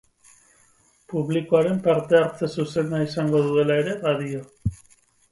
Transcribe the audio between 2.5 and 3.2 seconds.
zuzena